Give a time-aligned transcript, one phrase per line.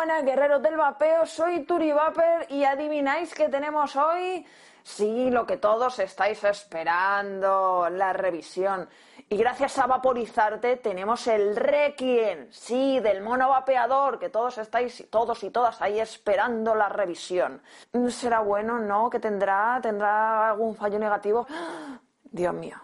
[0.00, 1.26] buenas, guerreros del vapeo.
[1.26, 4.46] Soy Turi Vapor y adivináis qué tenemos hoy.
[4.82, 8.88] Sí, lo que todos estáis esperando, la revisión.
[9.28, 15.44] Y gracias a Vaporizarte tenemos el Requiem, sí, del mono vapeador, que todos estáis, todos
[15.44, 17.60] y todas ahí esperando la revisión.
[18.08, 18.78] ¿Será bueno?
[18.78, 19.10] ¿No?
[19.10, 19.80] ¿Que tendrá?
[19.82, 21.46] ¿Tendrá algún fallo negativo?
[22.24, 22.78] Dios mío,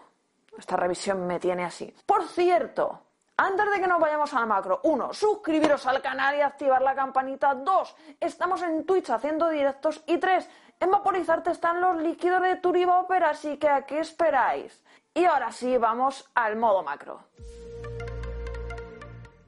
[0.55, 1.91] esta revisión me tiene así.
[2.05, 3.06] Por cierto,
[3.37, 7.53] antes de que nos vayamos al macro, uno, suscribiros al canal y activar la campanita.
[7.53, 10.03] Dos, estamos en Twitch haciendo directos.
[10.07, 10.49] Y tres,
[10.79, 14.83] en Vaporizarte están los líquidos de Turiboper, así que ¿a qué esperáis?
[15.13, 17.19] Y ahora sí, vamos al modo macro.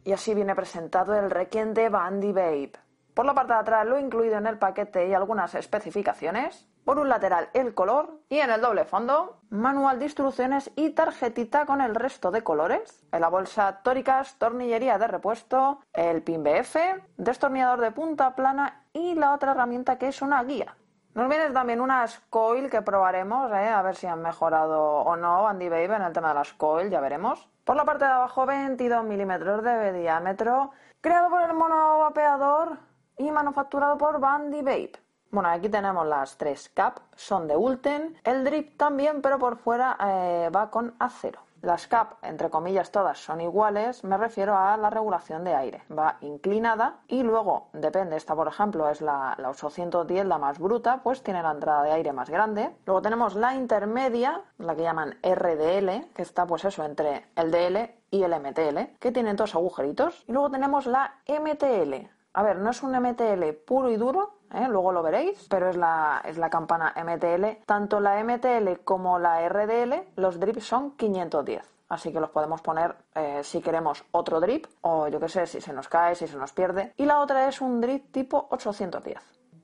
[0.04, 2.72] Y así viene presentado el Requiem de Bandy Babe.
[3.20, 6.70] Por la parte de atrás lo incluido en el paquete y algunas especificaciones.
[6.86, 11.66] Por un lateral el color y en el doble fondo manual de instrucciones y tarjetita
[11.66, 13.04] con el resto de colores.
[13.12, 16.78] En la bolsa tóricas, tornillería de repuesto, el pin BF,
[17.18, 20.78] destornillador de punta plana y la otra herramienta que es una guía.
[21.14, 23.68] Nos vienen también unas coil que probaremos, ¿eh?
[23.68, 26.90] a ver si han mejorado o no Andy Babe en el tema de las coil,
[26.90, 27.50] ya veremos.
[27.66, 32.89] Por la parte de abajo 22 milímetros de diámetro, creado por el mono vapeador
[33.20, 34.94] y manufacturado por Bandy Babe.
[35.30, 39.96] Bueno, aquí tenemos las tres cap, son de Ulten, el drip también, pero por fuera
[40.04, 41.42] eh, va con acero.
[41.62, 45.84] Las cap, entre comillas, todas son iguales, me refiero a la regulación de aire.
[45.96, 51.02] Va inclinada y luego, depende, esta por ejemplo es la, la 810, la más bruta,
[51.04, 52.74] pues tiene la entrada de aire más grande.
[52.86, 57.94] Luego tenemos la intermedia, la que llaman RDL, que está pues eso, entre el DL
[58.10, 60.24] y el MTL, que tienen dos agujeritos.
[60.28, 62.19] Y luego tenemos la MTL.
[62.34, 64.68] A ver, no es un MTL puro y duro, ¿eh?
[64.70, 67.64] luego lo veréis, pero es la, es la campana MTL.
[67.66, 71.80] Tanto la MTL como la RDL, los drips son 510.
[71.90, 75.60] Así que los podemos poner eh, si queremos otro drip, o yo qué sé, si
[75.60, 76.94] se nos cae, si se nos pierde.
[76.98, 79.18] Y la otra es un drip tipo 810.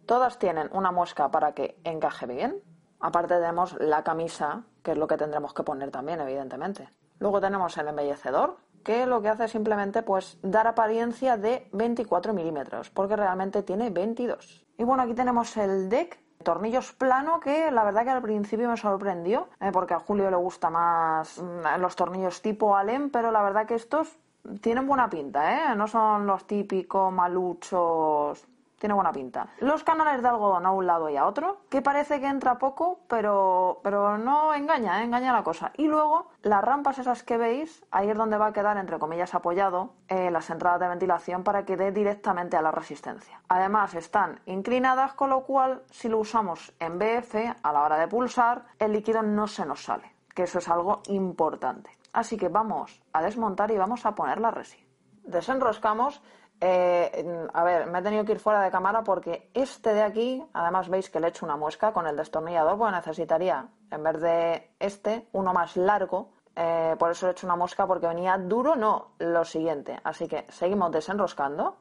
[0.07, 2.63] Todas tienen una muesca para que encaje bien.
[2.99, 6.89] Aparte tenemos la camisa, que es lo que tendremos que poner también, evidentemente.
[7.19, 12.33] Luego tenemos el embellecedor, que lo que hace es simplemente pues dar apariencia de 24
[12.33, 14.65] milímetros, porque realmente tiene 22.
[14.77, 18.77] Y bueno, aquí tenemos el deck, tornillos plano, que la verdad que al principio me
[18.77, 23.41] sorprendió, eh, porque a Julio le gusta más mm, los tornillos tipo Allen, pero la
[23.41, 24.19] verdad que estos
[24.61, 25.75] tienen buena pinta, ¿eh?
[25.75, 28.47] No son los típicos maluchos
[28.85, 29.47] tiene buena pinta.
[29.61, 32.99] Los canales de algodón a un lado y a otro, que parece que entra poco,
[33.07, 35.05] pero, pero no engaña, ¿eh?
[35.05, 35.71] engaña la cosa.
[35.75, 39.33] Y luego las rampas esas que veis, ahí es donde va a quedar, entre comillas,
[39.33, 43.41] apoyado eh, las entradas de ventilación para que dé directamente a la resistencia.
[43.47, 48.07] Además están inclinadas, con lo cual si lo usamos en BF, a la hora de
[48.07, 51.89] pulsar, el líquido no se nos sale, que eso es algo importante.
[52.13, 54.77] Así que vamos a desmontar y vamos a poner la resi.
[55.23, 56.21] Desenroscamos
[56.61, 60.45] eh, a ver, me he tenido que ir fuera de cámara porque este de aquí,
[60.53, 64.21] además veis que le he hecho una muesca con el destornillador, pues necesitaría, en vez
[64.21, 66.33] de este, uno más largo.
[66.55, 69.99] Eh, por eso he hecho una muesca porque venía duro, no, lo siguiente.
[70.03, 71.77] Así que seguimos desenroscando.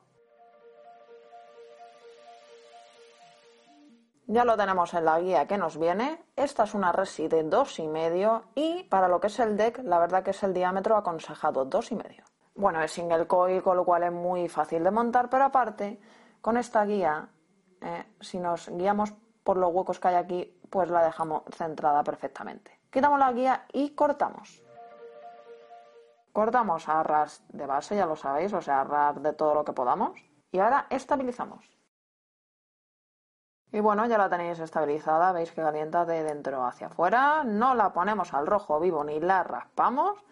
[4.27, 6.25] Ya lo tenemos en la guía que nos viene.
[6.35, 9.81] Esta es una resi de dos y medio y para lo que es el deck,
[9.85, 12.25] la verdad que es el diámetro aconsejado dos y medio.
[12.54, 16.00] Bueno, es single coil, con lo cual es muy fácil de montar, pero aparte,
[16.41, 17.28] con esta guía,
[17.81, 19.12] eh, si nos guiamos
[19.43, 22.81] por los huecos que hay aquí, pues la dejamos centrada perfectamente.
[22.90, 24.62] Quitamos la guía y cortamos.
[26.32, 29.64] Cortamos a ras de base, ya lo sabéis, o sea, a ras de todo lo
[29.64, 30.12] que podamos.
[30.52, 31.69] Y ahora estabilizamos.
[33.73, 37.43] Y bueno, ya la tenéis estabilizada, veis que calienta de dentro hacia afuera.
[37.43, 40.25] No la ponemos al rojo vivo ni la raspamos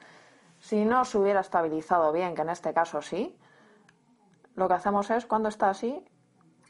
[0.62, 3.36] si no se hubiera estabilizado bien, que en este caso sí,
[4.54, 6.04] lo que hacemos es, cuando está así,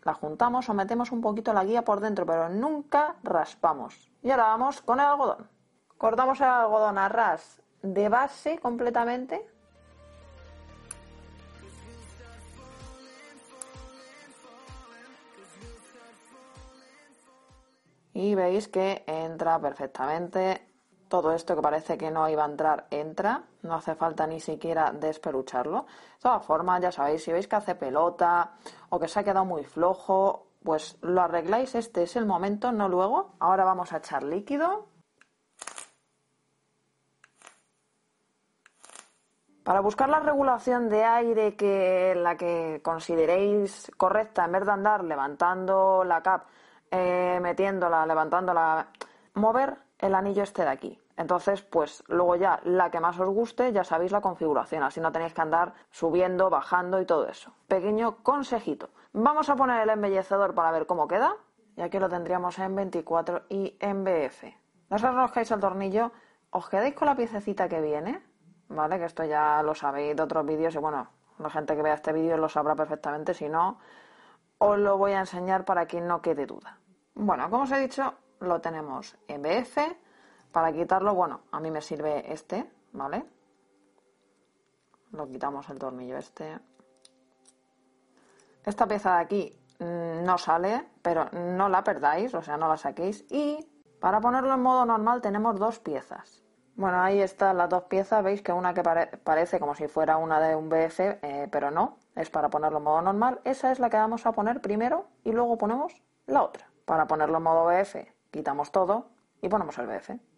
[0.02, 4.10] la juntamos o metemos un poquito la guía por dentro, pero nunca raspamos.
[4.22, 5.46] Y ahora vamos con el algodón.
[5.98, 9.46] Cortamos el algodón a ras de base completamente.
[18.14, 20.71] Y veis que entra perfectamente
[21.12, 23.42] todo esto que parece que no iba a entrar, entra.
[23.60, 25.82] No hace falta ni siquiera desperucharlo.
[25.82, 28.52] De todas formas, ya sabéis, si veis que hace pelota
[28.88, 31.74] o que se ha quedado muy flojo, pues lo arregláis.
[31.74, 33.34] Este es el momento, no luego.
[33.40, 34.86] Ahora vamos a echar líquido.
[39.64, 45.04] Para buscar la regulación de aire que la que consideréis correcta, en vez de andar
[45.04, 46.46] levantando la cap,
[46.90, 48.88] eh, metiéndola, levantándola,
[49.34, 51.01] mover el anillo este de aquí.
[51.16, 55.12] Entonces, pues luego ya la que más os guste, ya sabéis la configuración, así no
[55.12, 57.52] tenéis que andar subiendo, bajando y todo eso.
[57.68, 58.90] Pequeño consejito.
[59.12, 61.36] Vamos a poner el embellecedor para ver cómo queda.
[61.76, 64.44] Y aquí lo tendríamos en 24 y en BF.
[64.90, 66.12] No os arrojéis el tornillo,
[66.50, 68.22] os quedáis con la piececita que viene,
[68.68, 68.98] ¿vale?
[68.98, 71.08] Que esto ya lo sabéis de otros vídeos y bueno,
[71.38, 73.78] la gente que vea este vídeo lo sabrá perfectamente, si no,
[74.58, 76.78] os lo voy a enseñar para que no quede duda.
[77.14, 79.78] Bueno, como os he dicho, lo tenemos en BF.
[80.52, 83.24] Para quitarlo, bueno, a mí me sirve este, ¿vale?
[85.12, 86.58] Lo quitamos el tornillo este.
[88.64, 92.76] Esta pieza de aquí mm, no sale, pero no la perdáis, o sea, no la
[92.76, 93.24] saquéis.
[93.30, 93.66] Y
[94.00, 96.42] para ponerlo en modo normal tenemos dos piezas.
[96.74, 98.22] Bueno, ahí están las dos piezas.
[98.22, 101.98] Veis que una que parece como si fuera una de un BF, eh, pero no.
[102.14, 103.40] Es para ponerlo en modo normal.
[103.44, 106.70] Esa es la que vamos a poner primero y luego ponemos la otra.
[106.84, 107.96] Para ponerlo en modo BF,
[108.30, 109.08] quitamos todo
[109.40, 110.31] y ponemos el BF.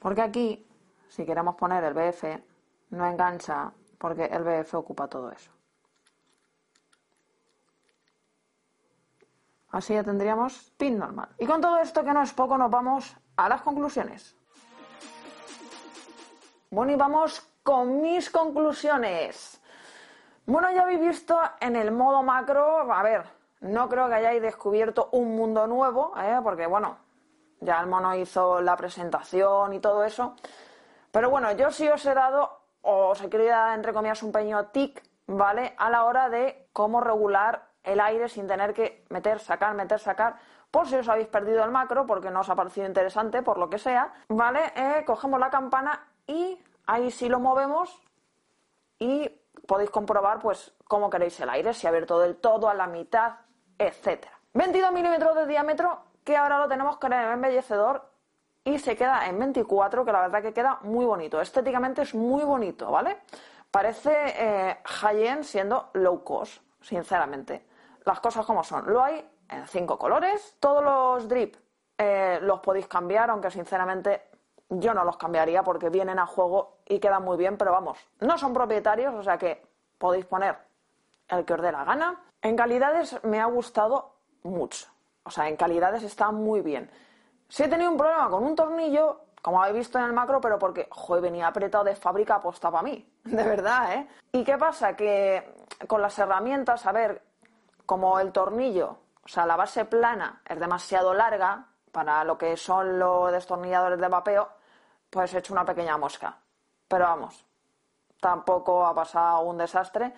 [0.00, 0.66] Porque aquí,
[1.08, 2.24] si queremos poner el BF,
[2.90, 5.52] no engancha porque el BF ocupa todo eso.
[9.70, 11.28] Así ya tendríamos pin normal.
[11.38, 14.34] Y con todo esto que no es poco, nos vamos a las conclusiones.
[16.70, 19.60] Bueno, y vamos con mis conclusiones.
[20.46, 23.24] Bueno, ya habéis visto en el modo macro, a ver,
[23.60, 26.40] no creo que hayáis descubierto un mundo nuevo, ¿eh?
[26.42, 26.96] porque bueno,
[27.60, 30.34] ya el mono hizo la presentación y todo eso.
[31.10, 34.32] Pero bueno, yo sí os he dado, o os he querido dar entre comillas un
[34.32, 35.74] pequeño tic, ¿vale?
[35.78, 40.36] A la hora de cómo regular el aire sin tener que meter, sacar, meter, sacar
[40.70, 43.68] por si os habéis perdido el macro, porque no os ha parecido interesante, por lo
[43.68, 44.72] que sea, ¿vale?
[44.76, 48.00] Eh, cogemos la campana y ahí sí lo movemos
[48.98, 49.28] y
[49.66, 53.32] podéis comprobar pues cómo queréis el aire, si abierto del todo, a la mitad,
[53.78, 54.38] etcétera.
[54.54, 58.08] 22 milímetros de diámetro, que ahora lo tenemos con el embellecedor
[58.64, 61.40] y se queda en 24, que la verdad que queda muy bonito.
[61.40, 63.18] Estéticamente es muy bonito, ¿vale?
[63.70, 67.66] Parece eh, high-end siendo low cost, sinceramente.
[68.04, 68.92] Las cosas como son.
[68.92, 70.56] Lo hay en cinco colores.
[70.60, 71.56] Todos los drip
[71.98, 74.30] eh, los podéis cambiar, aunque sinceramente
[74.70, 78.38] yo no los cambiaría porque vienen a juego y quedan muy bien, pero vamos, no
[78.38, 79.62] son propietarios, o sea que
[79.98, 80.56] podéis poner
[81.28, 82.22] el que os dé la gana.
[82.40, 84.14] En calidades me ha gustado
[84.44, 84.88] mucho,
[85.22, 86.90] o sea, en calidades está muy bien.
[87.48, 90.58] Si he tenido un problema con un tornillo, como habéis visto en el macro, pero
[90.58, 94.08] porque, joder, venía apretado de fábrica aposta para mí, de verdad, ¿eh?
[94.32, 94.94] ¿Y qué pasa?
[94.94, 95.54] Que
[95.86, 97.22] con las herramientas, a ver,
[97.86, 102.98] como el tornillo o sea, la base plana es demasiado larga para lo que son
[102.98, 104.48] los destornilladores de vapeo,
[105.08, 106.36] pues he hecho una pequeña mosca.
[106.88, 107.44] Pero vamos,
[108.20, 110.12] tampoco ha pasado un desastre.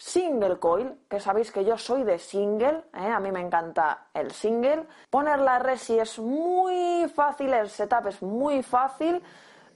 [0.00, 3.10] Single coil, que sabéis que yo soy de single, ¿eh?
[3.10, 4.86] a mí me encanta el single.
[5.10, 9.20] Poner la resi es muy fácil, el setup es muy fácil.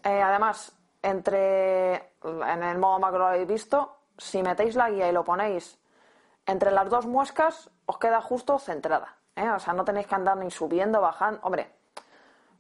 [0.05, 5.13] Eh, además, entre en el modo macro lo habéis visto, si metéis la guía y
[5.13, 5.77] lo ponéis
[6.47, 9.17] entre las dos muescas os queda justo centrada.
[9.35, 9.51] ¿eh?
[9.51, 11.41] O sea, no tenéis que andar ni subiendo, bajando.
[11.43, 11.73] Hombre,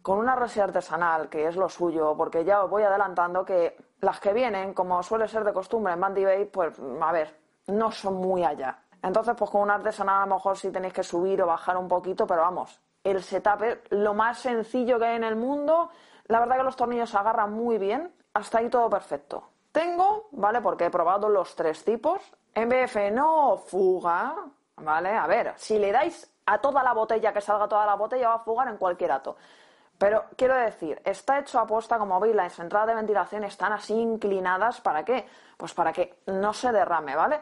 [0.03, 4.19] con una resi artesanal, que es lo suyo, porque ya os voy adelantando que las
[4.19, 8.15] que vienen, como suele ser de costumbre en Bandy Bay, pues a ver, no son
[8.15, 8.79] muy allá.
[9.03, 11.89] Entonces, pues con una artesanal a lo mejor sí tenéis que subir o bajar un
[11.89, 15.91] poquito, pero vamos, el setup es lo más sencillo que hay en el mundo.
[16.27, 19.43] La verdad que los tornillos se agarran muy bien, hasta ahí todo perfecto.
[19.73, 20.61] Tengo, ¿vale?
[20.61, 22.23] Porque he probado los tres tipos.
[22.55, 24.37] MBF no fuga,
[24.77, 25.11] ¿vale?
[25.11, 28.35] A ver, si le dais a toda la botella, que salga toda la botella, va
[28.35, 29.37] a fugar en cualquier ato.
[30.03, 33.95] Pero quiero decir, está hecho a posta, como veis, las entradas de ventilación están así
[33.95, 34.81] inclinadas.
[34.81, 35.29] ¿Para qué?
[35.57, 37.39] Pues para que no se derrame, ¿vale?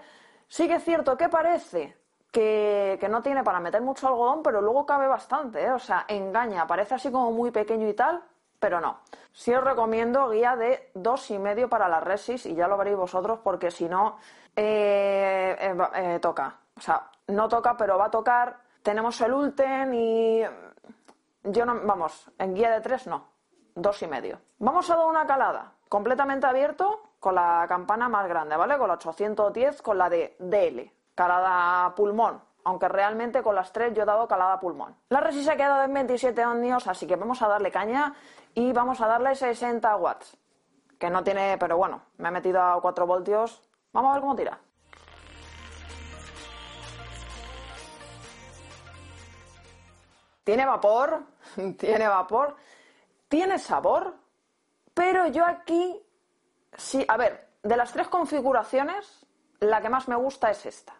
[0.46, 1.96] Sí que es cierto que parece
[2.30, 5.72] que, que no tiene para meter mucho algodón, pero luego cabe bastante, ¿eh?
[5.72, 8.22] O sea, engaña, parece así como muy pequeño y tal,
[8.58, 8.98] pero no.
[9.32, 12.98] Sí os recomiendo guía de dos y medio para la resis y ya lo veréis
[12.98, 14.18] vosotros porque si no
[14.54, 16.58] eh, eh, eh, toca.
[16.76, 18.58] O sea, no toca, pero va a tocar.
[18.82, 20.42] Tenemos el Ulten y
[21.44, 23.26] yo no, vamos, en guía de tres no,
[23.74, 24.40] dos y medio.
[24.58, 28.78] Vamos a dar una calada completamente abierto con la campana más grande, ¿vale?
[28.78, 32.42] Con la 810, con la de DL, calada pulmón.
[32.62, 34.94] aunque realmente con las tres yo he dado calada pulmón.
[35.08, 38.14] La resi se ha quedado en 27 ohmios, así que vamos a darle caña
[38.54, 40.36] y vamos a darle 60 watts.
[40.98, 43.62] Que no tiene, pero bueno, me he metido a 4 voltios.
[43.92, 44.60] Vamos a ver cómo tira.
[50.50, 51.22] Tiene vapor,
[51.78, 52.56] tiene vapor,
[53.28, 54.16] tiene sabor,
[54.92, 56.02] pero yo aquí,
[56.76, 59.24] sí, a ver, de las tres configuraciones,
[59.60, 60.92] la que más me gusta es esta.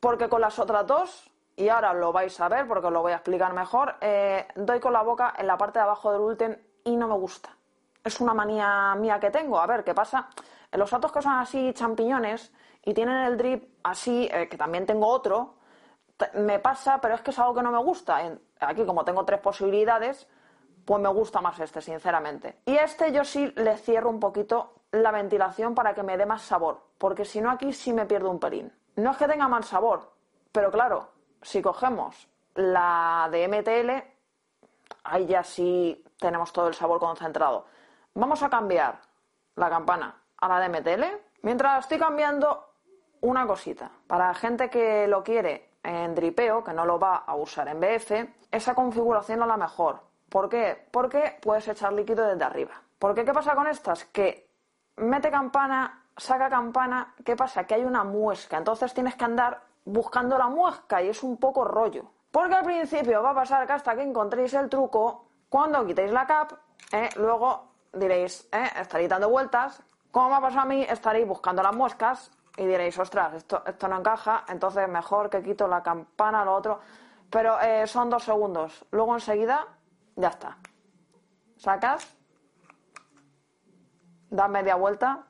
[0.00, 3.12] Porque con las otras dos, y ahora lo vais a ver porque os lo voy
[3.12, 6.66] a explicar mejor, eh, doy con la boca en la parte de abajo del ulten
[6.84, 7.54] y no me gusta.
[8.02, 9.60] Es una manía mía que tengo.
[9.60, 10.30] A ver, ¿qué pasa?
[10.72, 15.08] Los datos que son así champiñones y tienen el drip así, eh, que también tengo
[15.08, 15.57] otro,
[16.34, 18.20] me pasa, pero es que es algo que no me gusta.
[18.60, 20.26] Aquí, como tengo tres posibilidades,
[20.84, 22.60] pues me gusta más este, sinceramente.
[22.64, 26.42] Y este yo sí le cierro un poquito la ventilación para que me dé más
[26.42, 28.72] sabor, porque si no aquí sí me pierdo un pelín.
[28.96, 30.12] No es que tenga mal sabor,
[30.50, 31.10] pero claro,
[31.42, 33.90] si cogemos la de MTL,
[35.04, 37.66] ahí ya sí tenemos todo el sabor concentrado.
[38.14, 38.98] Vamos a cambiar
[39.54, 41.04] la campana a la de MTL.
[41.42, 42.64] Mientras estoy cambiando
[43.20, 47.68] una cosita, para gente que lo quiere en dripeo, que no lo va a usar
[47.68, 48.12] en BF,
[48.50, 50.00] esa configuración es la mejor.
[50.28, 50.86] ¿Por qué?
[50.90, 52.82] Porque puedes echar líquido desde arriba.
[52.98, 54.04] Porque ¿qué pasa con estas?
[54.06, 54.50] Que
[54.96, 57.64] mete campana, saca campana, ¿qué pasa?
[57.64, 61.64] Que hay una muesca, entonces tienes que andar buscando la muesca y es un poco
[61.64, 62.10] rollo.
[62.30, 66.26] Porque al principio va a pasar que hasta que encontréis el truco, cuando quitéis la
[66.26, 66.52] cap,
[66.92, 71.62] eh, luego diréis, eh, estaréis dando vueltas, como me ha pasado a mí, estaréis buscando
[71.62, 76.44] las muescas y diréis, ostras, esto, esto no encaja, entonces mejor que quito la campana,
[76.44, 76.80] lo otro.
[77.30, 78.84] Pero eh, son dos segundos.
[78.90, 79.64] Luego enseguida,
[80.16, 80.58] ya está.
[81.56, 82.16] Sacas,
[84.28, 85.26] das media vuelta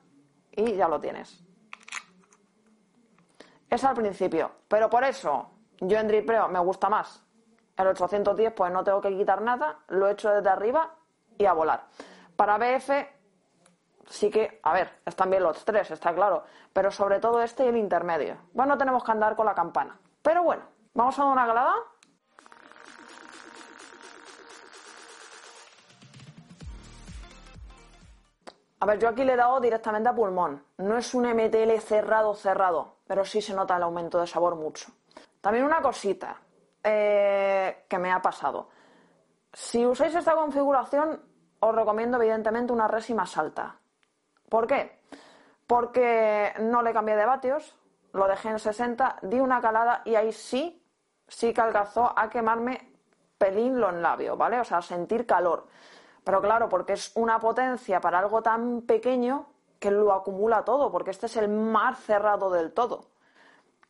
[0.53, 1.45] y ya lo tienes.
[3.69, 7.23] Es al principio, pero por eso yo en dripeo me gusta más.
[7.77, 10.95] El 810 pues no tengo que quitar nada, lo he hecho desde arriba
[11.37, 11.85] y a volar.
[12.37, 12.91] Para BF
[14.09, 17.69] sí que, a ver, están bien los tres, está claro, pero sobre todo este y
[17.69, 18.39] el intermedio.
[18.53, 19.99] Bueno, tenemos que andar con la campana.
[20.23, 20.63] Pero bueno,
[20.95, 21.75] vamos a dar una galada.
[28.81, 30.65] A ver, yo aquí le he dado directamente a pulmón.
[30.79, 34.93] No es un MTL cerrado, cerrado, pero sí se nota el aumento de sabor mucho.
[35.41, 36.41] También una cosita
[36.83, 38.69] eh, que me ha pasado.
[39.53, 41.21] Si usáis esta configuración,
[41.61, 43.81] os recomiendo evidentemente una resi más alta.
[44.49, 44.99] ¿Por qué?
[45.67, 47.77] Porque no le cambié de vatios,
[48.13, 50.83] lo dejé en 60, di una calada y ahí sí,
[51.27, 52.93] sí que alcanzó a quemarme
[53.37, 54.61] pelín los labios, ¿vale?
[54.61, 55.67] O sea, sentir calor.
[56.25, 59.47] Pero claro, porque es una potencia para algo tan pequeño
[59.79, 63.07] que lo acumula todo, porque este es el más cerrado del todo.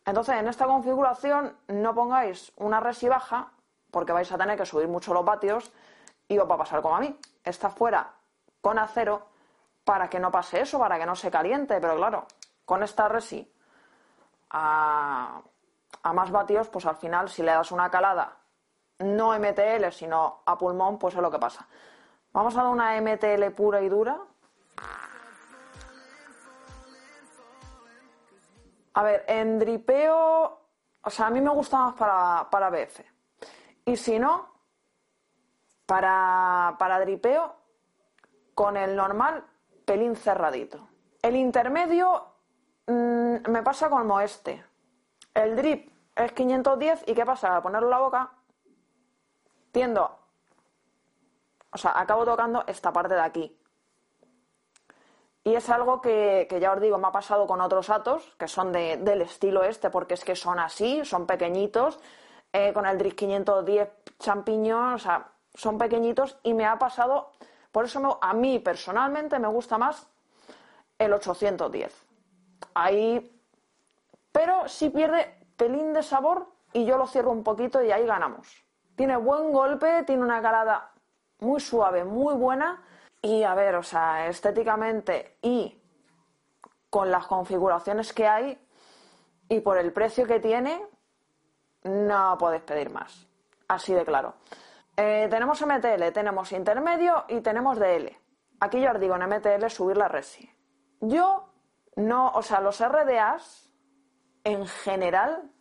[0.05, 3.53] Entonces, en esta configuración no pongáis una resi baja,
[3.91, 5.71] porque vais a tener que subir mucho los vatios
[6.29, 7.19] y os va a pasar como a mí.
[7.43, 8.13] Está fuera
[8.61, 9.27] con acero
[9.89, 12.27] para que no pase eso, para que no se caliente, pero claro,
[12.67, 13.51] con esta resi
[14.51, 15.41] a,
[16.13, 18.37] más vatios, pues al final si le das una calada
[18.99, 21.67] no MTL, sino a pulmón, pues es lo que pasa.
[22.35, 24.19] Vamos a dar una MTL pura y dura.
[28.93, 30.61] A ver, en dripeo,
[31.01, 33.01] o sea, a mí me gusta más para, para BF.
[33.87, 34.53] Y si no,
[35.87, 37.57] para, para dripeo,
[38.55, 39.47] con el normal,
[39.89, 40.87] pelín cerradito.
[41.23, 42.27] El intermedio
[42.87, 44.63] mmm, me pasa como este.
[45.33, 47.57] El drip es 510 y ¿qué pasa?
[47.57, 48.33] Al ponerlo en la boca,
[49.73, 50.19] tiendo
[51.71, 53.57] o sea, acabo tocando esta parte de aquí.
[55.45, 58.73] Y es algo que, ya os digo, me ha pasado con otros atos, que son
[58.73, 61.99] del estilo este, porque es que son así, son pequeñitos,
[62.53, 67.33] eh, con el Drift 510 champiñón, o sea, son pequeñitos y me ha pasado,
[67.79, 70.05] por eso a mí personalmente me gusta más
[70.99, 71.95] el 810.
[72.75, 73.41] Ahí,
[74.33, 78.65] pero si pierde pelín de sabor y yo lo cierro un poquito y ahí ganamos.
[78.97, 80.91] Tiene buen golpe, tiene una calada
[81.39, 82.83] muy suave, muy buena.
[83.23, 85.81] Y a ver, o sea, estéticamente y
[86.91, 88.59] con las configuraciones que hay
[89.49, 90.85] y por el precio que tiene,
[91.85, 93.29] no podéis pedir más.
[93.69, 94.35] Así de claro.
[95.01, 98.19] Eh, tenemos MTL, tenemos intermedio y tenemos DL.
[98.59, 100.51] Aquí yo os digo en MTL subir la resi.
[101.01, 101.53] Yo
[101.95, 103.71] no, o sea, los RDAs
[104.43, 105.53] en general,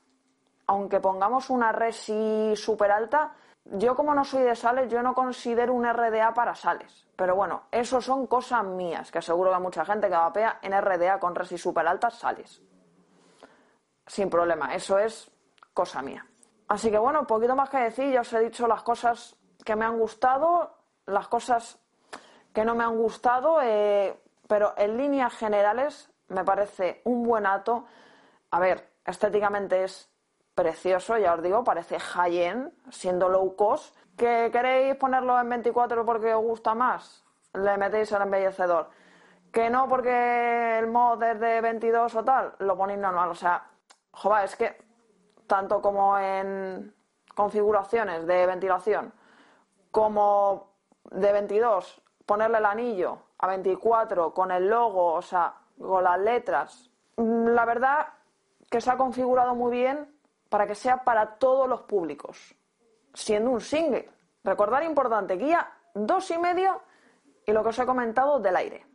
[0.65, 5.71] aunque pongamos una resi súper alta, yo como no soy de sales, yo no considero
[5.75, 7.07] un RDA para sales.
[7.15, 11.19] Pero bueno, eso son cosas mías, que seguro que mucha gente que vapea en RDA
[11.19, 12.63] con resi super altas sales.
[14.07, 14.73] sin problema.
[14.73, 15.29] Eso es
[15.75, 16.25] cosa mía.
[16.67, 19.85] Así que bueno, poquito más que decir, ya os he dicho las cosas que me
[19.85, 21.79] han gustado, las cosas
[22.53, 27.85] que no me han gustado, eh, pero en líneas generales me parece un buen ato.
[28.51, 30.09] A ver, estéticamente es
[30.55, 33.95] precioso, ya os digo, parece high-end, siendo low cost.
[34.17, 37.23] ¿Que queréis ponerlo en 24 porque os gusta más?
[37.53, 38.89] Le metéis el embellecedor.
[39.51, 43.29] Que no porque el mod es de 22 o tal, lo ponéis normal.
[43.29, 43.63] O sea,
[44.11, 44.86] joder, es que
[45.47, 46.93] tanto como en
[47.35, 49.13] configuraciones de ventilación
[49.91, 50.73] como
[51.09, 56.91] de 22, ponerle el anillo a 24 con el logo, o sea, con las letras.
[57.15, 58.07] La verdad
[58.69, 60.13] que se ha configurado muy bien
[60.49, 62.55] para que sea para todos los públicos,
[63.13, 64.09] siendo un single.
[64.43, 66.81] Recordar importante, guía dos y medio
[67.45, 68.85] y lo que os he comentado del aire.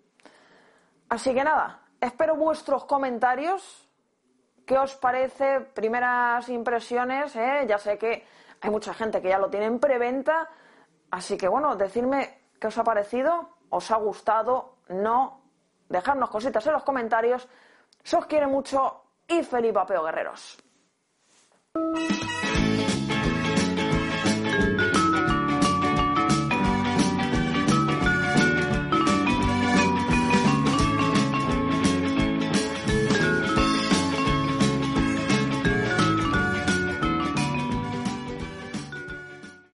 [1.09, 3.89] Así que nada, espero vuestros comentarios.
[4.67, 5.61] ¿Qué os parece?
[5.61, 7.65] Primeras impresiones, ¿eh?
[7.67, 8.25] ya sé que
[8.61, 10.49] hay mucha gente que ya lo tiene en preventa,
[11.11, 15.43] así que bueno, decidme qué os ha parecido, os ha gustado, no,
[15.89, 17.49] dejadnos cositas en los comentarios.
[18.03, 20.59] Se os quiere mucho y feliz papeo, guerreros.